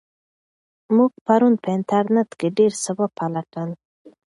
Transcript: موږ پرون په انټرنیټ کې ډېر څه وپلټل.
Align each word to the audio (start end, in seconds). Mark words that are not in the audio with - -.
موږ 0.95 1.11
پرون 1.25 1.53
په 1.63 1.69
انټرنیټ 1.77 2.29
کې 2.39 2.47
ډېر 2.57 2.71
څه 2.83 2.91
وپلټل. 2.99 3.69